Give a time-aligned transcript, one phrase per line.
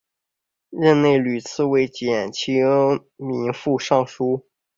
[0.71, 4.43] 任内屡次为减轻民负上疏。